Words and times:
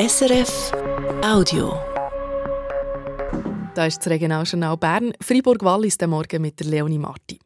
SRF 0.00 0.70
Audio. 1.24 1.76
Da 3.74 3.86
ist 3.86 3.98
das 3.98 4.06
Regionaljournal 4.06 4.76
Bern. 4.76 5.12
Fribourg-Wallis 5.20 5.98
der 5.98 6.06
Morgen 6.06 6.40
mit 6.40 6.60
der 6.60 6.68
Leonie 6.68 7.00
Marti. 7.00 7.40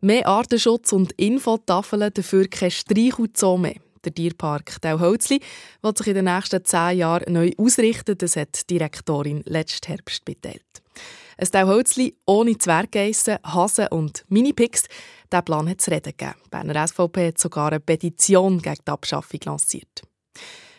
Mehr 0.00 0.26
Artenschutz 0.26 0.94
und 0.94 1.12
Infotafeln, 1.18 2.10
dafür 2.14 2.48
kein 2.48 2.70
Streich 2.70 3.18
mehr. 3.18 3.74
Der 4.06 4.14
Tierpark 4.14 4.80
Tauholzli 4.80 5.40
wird 5.82 5.98
sich 5.98 6.06
in 6.06 6.14
den 6.14 6.24
nächsten 6.24 6.64
zehn 6.64 6.96
Jahren 6.96 7.30
neu 7.34 7.50
ausrichten. 7.58 8.16
Das 8.16 8.36
hat 8.36 8.58
die 8.58 8.78
Direktorin 8.78 9.42
letzten 9.44 9.88
Herbst 9.88 10.24
beteiligt. 10.24 10.82
Ein 11.36 11.50
Tauholzli 11.50 12.16
ohne 12.24 12.56
Zwerggeissen, 12.56 13.36
Hasen 13.44 13.88
und 13.88 14.24
Minipix. 14.28 14.84
Diesen 15.30 15.44
Plan 15.44 15.68
hat 15.68 15.82
es 15.82 15.90
reden 15.90 16.14
gegeben. 16.16 16.40
Die 16.46 16.48
Berner 16.48 16.88
SVP 16.88 17.28
hat 17.28 17.38
sogar 17.38 17.68
eine 17.68 17.80
Petition 17.80 18.62
gegen 18.62 18.80
die 18.82 18.90
Abschaffung 18.90 19.40
lanciert. 19.44 20.00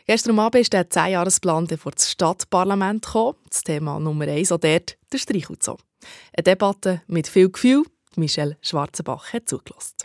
Gestern 0.10 0.40
Abend 0.40 0.62
ist 0.62 0.72
der 0.72 0.90
10-Jahresplan 0.90 1.68
vor 1.78 1.92
das 1.92 2.10
Stadtparlament 2.10 3.06
gekommen. 3.06 3.36
Das 3.50 3.62
Thema 3.62 4.00
Nummer 4.00 4.26
eins 4.30 4.54
auch 4.54 4.58
dort, 4.58 4.98
der 5.12 5.18
Streichholz. 5.18 5.68
Eine 5.68 6.44
Debatte 6.46 7.02
mit 7.08 7.28
viel 7.28 7.50
Gefühl. 7.50 7.84
Michelle 8.16 8.56
Schwarzenbach 8.62 9.34
hat 9.34 9.50
zugelassen. 9.50 9.96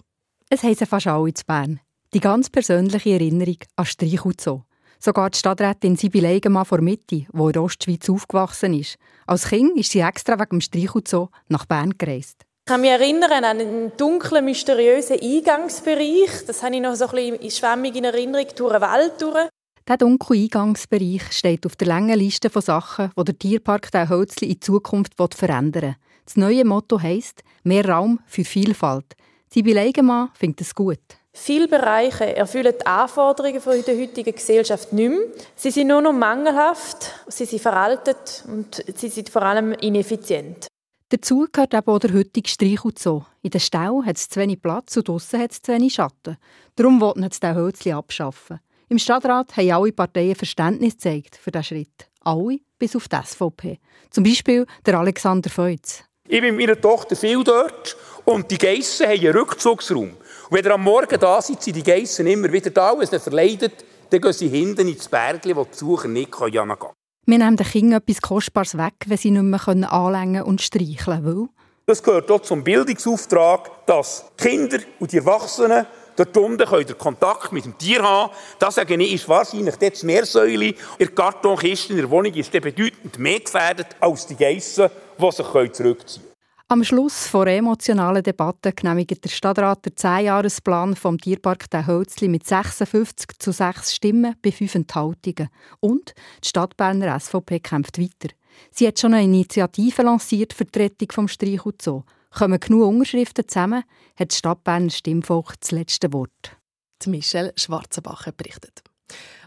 Es 0.51 0.65
heissen 0.65 0.88
fast 0.88 1.07
alle 1.07 1.33
zu 1.33 1.45
Bern. 1.46 1.79
Die 2.12 2.19
ganz 2.19 2.51
persönliche 2.51 3.10
Erinnerung 3.10 3.59
an 3.77 3.87
Streichholz. 3.87 4.51
Sogar 4.98 5.30
die 5.30 5.38
Stadträtin 5.38 5.95
Sibylle 5.95 6.30
Eigenmann 6.30 6.65
vor 6.65 6.80
Mitte, 6.80 7.07
die 7.07 7.27
in 7.32 7.59
Ostschweiz 7.59 8.10
aufgewachsen 8.10 8.74
ist. 8.74 8.96
Als 9.29 9.51
Kind 9.51 9.77
ist 9.77 9.93
sie 9.93 10.01
extra 10.01 10.34
wegen 10.37 10.59
dem 10.59 10.60
Streichholz 10.62 11.15
nach 11.46 11.66
Bern 11.66 11.96
gereist. 11.96 12.43
Ich 12.65 12.66
kann 12.66 12.80
mich 12.80 12.91
erinnern 12.91 13.30
an 13.30 13.45
einen 13.45 13.96
dunklen, 13.96 14.45
mysteriösen 14.45 15.21
Eingangsbereich. 15.21 16.45
Das 16.45 16.65
habe 16.65 16.74
ich 16.74 16.80
noch 16.80 16.96
so 16.96 17.07
ein 17.07 17.38
bisschen 17.38 17.51
schwammig 17.52 17.95
in 17.95 18.05
Erinnerung 18.05 18.48
durch 18.57 18.73
den 18.73 18.80
Wald 18.80 19.23
durch. 19.23 19.48
Der 19.88 19.96
dunkle 19.96 20.36
Eingangsbereich 20.36 21.32
steht 21.32 21.66
auf 21.66 21.74
der 21.74 21.88
langen 21.88 22.16
Liste 22.16 22.50
von 22.50 22.62
Sachen, 22.62 23.10
die 23.18 23.24
der 23.24 23.38
Tierpark 23.38 23.90
der 23.90 24.09
Hölzli 24.09 24.52
in 24.52 24.60
Zukunft 24.60 25.15
verändern 25.34 25.82
will. 25.82 25.96
Das 26.24 26.37
neue 26.37 26.65
Motto 26.65 27.01
heisst 27.01 27.43
«Mehr 27.65 27.88
Raum 27.88 28.20
für 28.26 28.45
Vielfalt». 28.45 29.16
Sibylle 29.52 29.80
Eigenmann 29.80 30.30
findet 30.34 30.60
es 30.60 30.74
gut. 30.74 31.01
Viele 31.34 31.66
Bereiche 31.66 32.37
erfüllen 32.37 32.74
die 32.79 32.87
Anforderungen 32.87 33.60
der 33.65 33.98
heutigen 33.98 34.34
Gesellschaft 34.34 34.92
nicht 34.92 35.09
mehr. 35.09 35.18
Sie 35.57 35.70
sind 35.70 35.88
nur 35.88 36.01
noch 36.01 36.12
mangelhaft, 36.12 37.10
sie 37.26 37.46
sind 37.46 37.60
veraltet 37.60 38.45
und 38.46 38.85
sie 38.95 39.09
sind 39.09 39.30
vor 39.30 39.42
allem 39.42 39.73
ineffizient. 39.73 40.68
Dazu 41.09 41.46
gehört 41.51 41.74
eben 41.74 41.88
auch 41.88 41.98
der 41.98 42.14
heutige 42.14 42.48
Streichelzoo. 42.48 43.24
In 43.42 43.51
den 43.51 43.60
Stau 43.60 44.02
hat 44.04 44.16
es 44.16 44.29
zu 44.29 44.40
wenig 44.40 44.62
Platz 44.62 44.96
und 44.96 45.09
draussen 45.09 45.40
hat 45.40 45.51
es 45.51 45.60
zu 45.60 45.73
wenig 45.73 45.95
Schatten. 45.95 46.37
Darum 46.76 47.01
wollten 47.01 47.29
sie 47.30 47.40
den 47.40 47.57
Hölzli 47.57 47.92
abschaffen. 47.92 48.60
Im 48.93 48.98
Stadtrat 48.98 49.57
haben 49.57 49.73
alle 49.73 49.90
Parteien 49.90 50.35
Verständnis 50.35 50.93
gezeigt 50.93 51.37
für 51.37 51.51
diesen 51.51 51.65
Schritt. 51.65 52.10
Alle, 52.21 52.59
bis 52.79 52.95
auf 52.95 53.09
die 53.09 53.16
SVP. 53.24 53.79
Zum 54.10 54.23
Beispiel 54.23 54.66
der 54.85 54.98
Alexander 54.98 55.48
Feutz. 55.48 56.04
Ich 56.29 56.43
bin 56.43 56.54
mit 56.57 56.66
meiner 56.66 56.79
Tochter 56.79 57.16
viel 57.16 57.43
dort 57.43 57.96
und 58.26 58.51
die 58.51 58.59
Geissen 58.59 59.07
haben 59.07 59.18
einen 59.18 59.32
Rückzugsraum. 59.32 60.10
Und 60.10 60.18
wenn 60.51 60.63
ihr 60.63 60.74
am 60.74 60.85
Morgen 60.85 61.18
da 61.18 61.40
seid, 61.40 61.63
sind 61.63 61.74
die 61.74 61.82
Geissen 61.82 62.26
immer 62.26 62.52
wieder 62.52 62.68
da. 62.68 62.93
Wenn 62.93 63.09
es 63.10 63.23
verleidet, 63.23 63.82
dann 64.10 64.20
gehen 64.20 64.32
sie 64.34 64.48
hinten 64.48 64.87
ins 64.87 65.09
Bergli, 65.09 65.56
wo 65.56 65.65
die 65.65 65.70
Besucher 65.70 66.09
nicht 66.09 66.31
gehen 66.31 66.53
können. 66.53 66.93
Wir 67.25 67.38
nehmen 67.38 67.56
den 67.56 67.66
Kindern 67.66 68.03
etwas 68.03 68.20
Kostbares 68.20 68.76
weg, 68.76 68.93
wenn 69.06 69.16
sie 69.16 69.31
nicht 69.31 69.43
mehr 69.43 69.91
anlängen 69.91 70.43
und 70.43 70.60
streicheln 70.60 71.25
können. 71.25 71.48
Das 71.87 72.03
gehört 72.03 72.31
auch 72.31 72.43
zum 72.43 72.62
Bildungsauftrag, 72.62 73.87
dass 73.87 74.26
Kinder 74.37 74.81
und 75.00 75.12
die 75.12 75.16
Erwachsenen 75.16 75.87
Dort 76.16 76.37
unten 76.37 76.66
könnt 76.66 76.88
ihr 76.88 76.94
Kontakt 76.94 77.53
mit 77.53 77.65
dem 77.65 77.77
Tier 77.78 78.03
haben. 78.03 78.32
Das 78.59 78.75
sage 78.75 78.94
ich, 78.94 79.15
ist 79.15 79.28
wahrscheinlich 79.28 79.77
das 79.77 80.03
Meersäule 80.03 80.66
in 80.66 80.77
der 80.99 81.09
Kartonkiste 81.09 81.93
in 81.93 81.99
der 81.99 82.10
Wohnung 82.10 82.34
ist 82.34 82.53
bedeutend 82.53 83.19
mehr 83.19 83.41
gefährdet 83.41 83.88
als 84.00 84.27
die 84.27 84.37
Geissen, 84.37 84.88
die 85.19 85.31
sich 85.31 85.47
zurückziehen 85.47 85.97
können. 85.97 86.32
Am 86.72 86.84
Schluss 86.84 87.34
einer 87.34 87.49
emotionalen 87.49 88.22
Debatte 88.22 88.72
genehmigt 88.72 89.22
der 89.22 89.28
Stadtrat 89.28 89.84
den 89.84 89.92
10-Jahresplan 89.92 90.97
vom 90.97 91.19
Tierpark 91.19 91.69
der 91.69 91.86
Hölzli 91.86 92.28
mit 92.28 92.47
56 92.47 93.38
zu 93.38 93.53
6 93.53 93.94
Stimmen 93.94 94.36
bei 94.41 94.53
5 94.53 94.76
Enthaltungen. 94.76 95.50
Und 95.81 96.15
die 96.42 96.48
Stadtberner 96.48 97.20
SVP 97.20 97.60
kämpft 97.60 97.98
weiter. 97.98 98.34
Sie 98.70 98.86
hat 98.86 98.98
schon 98.98 99.12
eine 99.12 99.25
Initiative 99.25 100.00
lanciert 100.00 100.54
für 100.54 100.65
die 100.65 100.78
Rettung 100.78 101.12
vom 101.12 101.28
Streichelzoo. 101.28 102.04
Kommen 102.32 102.60
genug 102.60 102.88
Unterschriften 102.88 103.47
zusammen, 103.47 103.84
hat 104.16 104.31
das 104.31 104.38
Stadtberner 104.38 104.91
Stimmvolk 104.91 105.54
das 105.60 105.70
letzte 105.70 106.12
Wort. 106.12 106.56
Die 107.03 107.10
Michelle 107.10 107.53
Schwarzenbacher 107.56 108.32
berichtet. 108.32 108.82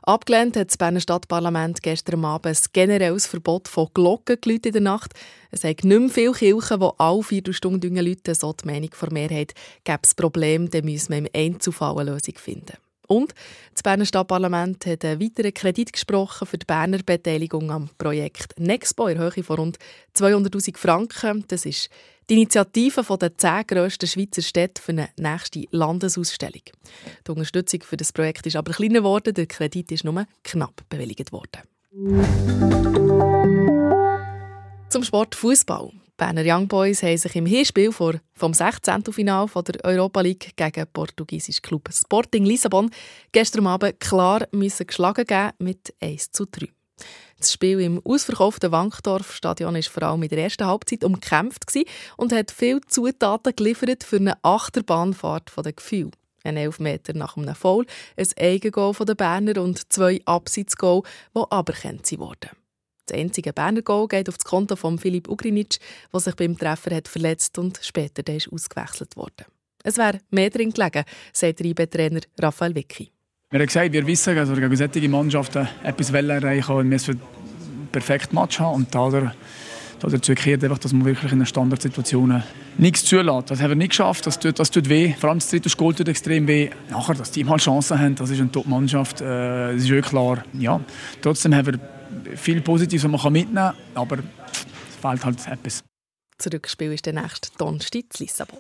Abgelehnt 0.03 0.55
hat 0.55 0.69
das 0.69 0.77
Berner 0.77 0.99
Stadtparlament 0.99 1.81
gestern 1.81 2.23
Abend 2.25 2.45
ein 2.45 2.63
generelles 2.73 3.25
Verbot 3.25 3.67
von 3.67 3.87
Glockengeläuten 3.91 4.69
in 4.69 4.73
der 4.73 4.81
Nacht. 4.81 5.13
Es 5.49 5.61
gibt 5.61 5.83
nicht 5.83 5.99
mehr 5.99 6.09
viele 6.09 6.31
Kirchen, 6.33 6.79
die 6.79 6.89
alle 6.99 7.23
Viertelstunden 7.23 7.95
läuten. 7.95 8.35
So 8.35 8.53
die 8.53 8.67
Meinung 8.67 8.91
der 9.01 9.11
Mehrheit. 9.11 9.53
Gäbe 9.83 10.01
es 10.03 10.13
Probleme, 10.13 10.69
dann 10.69 10.85
müssen 10.85 11.09
wir 11.09 11.17
im 11.17 11.27
Einzelfall 11.33 11.97
eine 11.97 12.11
Lösung 12.11 12.35
finden. 12.37 12.77
Und 13.07 13.33
das 13.73 13.83
Berner 13.83 14.05
Stadtparlament 14.05 14.85
hat 14.85 15.05
einen 15.05 15.21
weiteren 15.21 15.53
Kredit 15.53 15.93
gesprochen 15.93 16.47
für 16.47 16.57
die 16.57 16.65
Berner 16.65 16.99
Beteiligung 17.03 17.71
am 17.71 17.89
Projekt 17.97 18.59
Nexpo 18.59 19.07
in 19.07 19.19
Höhe 19.19 19.43
von 19.43 19.57
rund 19.57 19.77
200'000 20.15 20.77
Franken. 20.77 21.45
Das 21.47 21.65
ist 21.65 21.89
die 22.29 22.33
Initiative 22.35 23.17
der 23.17 23.37
zehn 23.37 23.67
grössten 23.67 24.07
Schweizer 24.07 24.41
Städte 24.41 24.81
für 24.81 24.91
eine 24.91 25.09
nächste 25.17 25.65
Landesausstellung. 25.71 26.63
Die 27.25 27.31
Unterstützung 27.31 27.81
für 27.83 27.97
das 27.97 28.11
Projekt 28.11 28.47
ist 28.47 28.55
aber 28.55 28.73
kleiner 28.73 28.99
geworden. 28.99 29.33
Der 29.33 29.45
Kredit 29.45 29.91
ist 29.91 30.03
nur 30.03 30.25
knapp 30.43 30.81
bewilligt 30.89 31.31
worden. 31.31 31.61
Zum 34.89 35.03
Sport 35.03 35.35
Fußball. 35.35 35.91
Berner 36.17 36.43
Young 36.45 36.67
Boys 36.69 37.03
haben 37.03 37.17
sich 37.17 37.35
im 37.35 37.45
Hinspiel 37.45 37.91
vor, 37.91 38.15
vom 38.33 38.53
16. 38.53 39.03
Final 39.11 39.47
der 39.53 39.83
Europa 39.83 40.21
League 40.21 40.55
gegen 40.55 40.71
den 40.71 40.87
portugiesischen 40.87 41.61
Club 41.61 41.89
Sporting 41.91 42.45
Lissabon 42.45 42.89
gestern 43.33 43.67
Abend 43.67 43.99
klar 43.99 44.47
müssen 44.51 44.87
geschlagen 44.87 45.25
geben 45.25 45.51
mit 45.59 45.93
1 45.99 46.31
zu 46.31 46.45
3. 46.45 46.69
Das 47.37 47.51
Spiel 47.51 47.81
im 47.81 48.01
ausverkauften 48.03 48.71
Wankdorf-Stadion 48.71 49.75
war 49.75 49.83
vor 49.83 50.03
allem 50.03 50.23
in 50.23 50.29
der 50.29 50.43
ersten 50.43 50.65
Halbzeit 50.65 51.03
umkämpft 51.03 51.71
und 52.17 52.31
hat 52.31 52.51
viele 52.51 52.81
Zutaten 52.87 53.55
geliefert 53.55 54.03
für 54.03 54.17
eine 54.17 54.37
Achterbahnfahrt 54.43 55.51
der 55.63 55.73
Gefühle. 55.73 56.11
Ein 56.43 56.57
Elfmeter 56.57 57.13
nach 57.13 57.37
einem 57.37 57.55
Foul, 57.55 57.85
ein 58.15 58.27
Eigengoal 58.39 58.93
der 58.93 59.15
Berner 59.15 59.61
und 59.61 59.91
zwei 59.91 60.21
Abseitsgoal, 60.25 61.01
die 61.35 61.43
aberkannt 61.49 62.09
wurden. 62.17 62.51
Das 63.07 63.17
einzige 63.17 63.53
Berner 63.53 63.81
Goal 63.81 64.07
geht 64.07 64.29
auf 64.29 64.37
das 64.37 64.45
Konto 64.45 64.75
von 64.75 64.97
Filip 64.97 65.27
Ugrinic, 65.27 65.77
der 66.11 66.19
sich 66.19 66.35
beim 66.35 66.57
Treffer 66.57 66.95
hat 66.95 67.07
verletzt 67.07 67.57
und 67.57 67.79
später 67.81 68.27
ist 68.33 68.51
ausgewechselt 68.51 69.15
wurde. 69.15 69.45
Es 69.83 69.97
wäre 69.97 70.21
mehr 70.31 70.49
drin 70.49 70.71
gelegen, 70.71 71.03
sagt 71.31 71.59
der 71.59 71.67
IB-Trainer 71.67 72.21
Raphael 72.39 72.73
Vicky. 72.73 73.14
Wir 73.51 73.59
haben 73.59 73.67
gesagt, 73.67 73.93
wir 73.93 74.07
wissen, 74.07 74.35
dass 74.35 74.49
wir 74.49 74.55
gegen 74.55 74.75
solche 74.75 75.07
Mannschaften 75.07 75.67
etwas 75.83 76.09
erreichen 76.09 76.67
wollen. 76.67 76.89
Wir 76.89 76.95
müssen 76.95 77.11
einen 77.11 77.87
perfekten 77.91 78.35
Match 78.35 78.59
haben 78.59 78.75
und 78.75 78.95
da 78.95 79.31
dazu 80.01 80.33
gehört 80.33 80.63
einfach, 80.63 80.79
dass 80.79 80.93
man 80.93 81.05
wirklich 81.05 81.31
in 81.31 81.45
Standardsituationen 81.45 82.43
nichts 82.77 83.05
zulässt. 83.05 83.51
Das 83.51 83.61
haben 83.61 83.69
wir 83.69 83.75
nicht 83.75 83.89
geschafft, 83.89 84.25
das 84.25 84.39
tut, 84.39 84.57
das 84.57 84.71
tut 84.71 84.89
weh. 84.89 85.13
Vor 85.13 85.29
allem 85.29 85.39
das 85.39 85.49
dritte 85.49 85.69
Goal 85.69 85.93
tut 85.93 86.07
extrem 86.07 86.47
weh. 86.47 86.69
Nachher, 86.89 87.13
dass 87.13 87.31
die 87.31 87.43
mal 87.43 87.57
Chancen 87.57 87.99
haben, 87.99 88.15
das 88.15 88.31
ist 88.31 88.39
eine 88.39 88.51
Top-Mannschaft, 88.51 89.21
äh, 89.21 89.73
das 89.73 89.83
ist 89.83 89.89
wirklich 89.89 90.09
klar. 90.09 90.43
Ja, 90.53 90.79
trotzdem 91.21 91.53
haben 91.55 91.67
wir 91.67 92.37
viel 92.37 92.61
Positives, 92.61 93.11
was 93.11 93.23
man 93.23 93.33
mitnehmen 93.33 93.55
kann, 93.55 93.75
aber 93.93 94.17
es 94.17 94.95
fehlt 95.01 95.23
halt 95.23 95.47
etwas. 95.47 95.83
Das 96.37 96.47
ist 96.47 97.05
der 97.05 97.13
nächste 97.13 97.49
Donnerstag 97.57 98.03
in 98.19 98.25
Lissabon. 98.25 98.59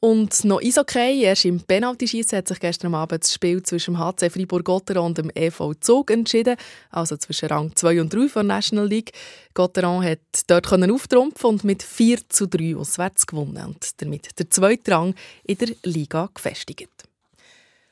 Und 0.00 0.44
noch 0.44 0.60
Eishockey. 0.60 1.22
Erst 1.22 1.44
im 1.44 1.60
Penaltyschießen 1.60 2.38
hat 2.38 2.48
sich 2.48 2.60
gestern 2.60 2.94
Abend 2.94 3.22
das 3.22 3.32
Spiel 3.32 3.62
zwischen 3.62 3.94
dem 3.94 3.98
HC 3.98 4.30
Fribourg-Gotteron 4.30 5.06
und 5.06 5.18
dem 5.18 5.30
EV 5.34 5.74
Zug 5.80 6.10
entschieden. 6.10 6.56
Also 6.90 7.16
zwischen 7.16 7.48
Rang 7.48 7.74
2 7.74 8.00
und 8.00 8.12
3 8.12 8.28
von 8.28 8.46
der 8.46 8.56
National 8.56 8.86
League. 8.86 9.12
Gotteron 9.54 10.04
hat 10.04 10.20
dort 10.48 10.70
auftrumpfen 10.70 11.50
und 11.50 11.64
mit 11.64 11.82
4 11.82 12.28
zu 12.28 12.46
3 12.46 12.76
auswärts 12.76 13.26
gewonnen 13.26 13.64
und 13.66 14.02
damit 14.02 14.38
der 14.38 14.50
zweite 14.50 14.92
Rang 14.92 15.14
in 15.44 15.58
der 15.58 15.70
Liga 15.82 16.28
gefestigt. 16.34 17.05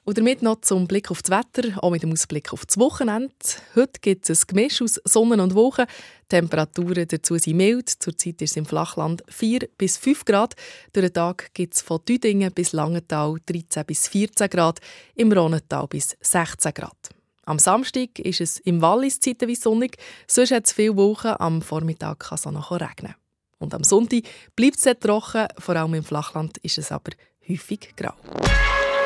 Und 0.05 0.19
damit 0.19 0.43
noch 0.43 0.61
zum 0.61 0.87
Blick 0.87 1.11
auf 1.11 1.23
das 1.23 1.31
Wetter, 1.31 1.83
auch 1.83 1.91
mit 1.91 2.03
dem 2.03 2.13
Ausblick 2.13 2.53
auf 2.53 2.67
das 2.67 2.77
Wochenende. 2.77 3.35
Heute 3.75 4.01
gibt 4.03 4.29
es 4.29 4.43
ein 4.43 4.47
Gemisch 4.49 4.83
aus 4.83 5.01
Sonne 5.05 5.43
und 5.43 5.55
Wochen. 5.55 5.85
Temperaturen 6.29 7.09
dazu 7.09 7.39
sind 7.39 7.57
mild. 7.57 7.89
Zurzeit 7.89 8.43
ist 8.43 8.51
es 8.51 8.57
im 8.59 8.67
Flachland 8.67 9.23
4 9.29 9.61
bis 9.79 9.97
5 9.97 10.27
Grad. 10.27 10.57
Durch 10.93 11.07
den 11.07 11.15
Tag 11.15 11.55
gibt 11.55 11.75
es 11.75 11.81
von 11.81 12.01
Düdingen 12.07 12.53
bis 12.53 12.73
Langenthal 12.73 13.37
13 13.47 13.87
bis 13.87 14.07
14 14.09 14.51
Grad, 14.51 14.81
im 15.15 15.33
Rhonental 15.33 15.87
bis 15.89 16.19
16 16.21 16.75
Grad. 16.75 17.09
Am 17.47 17.59
Samstag 17.59 18.19
ist 18.19 18.43
es 18.43 18.59
im 18.59 18.83
Wallis 18.83 19.21
zeitweise 19.21 19.63
sonnig, 19.63 19.97
sonst 20.27 20.51
hat 20.51 20.67
es 20.67 20.73
viele 20.73 20.97
Wochen. 20.97 21.35
Am 21.39 21.63
Vormittag 21.63 22.19
kann 22.19 22.37
es 22.37 22.47
auch 22.47 22.53
noch 22.53 22.73
regnen. 22.73 23.15
Und 23.59 23.73
am 23.73 23.85
Sonntag 23.85 24.25
bleibt 24.55 24.85
es 24.85 24.99
trocken, 25.01 25.49
vor 25.59 25.77
allem 25.77 25.95
im 25.95 26.05
Flachland 26.05 26.59
ist 26.59 26.77
es 26.77 26.93
aber 26.93 27.13
häufig 27.49 27.95
grau. 27.97 28.13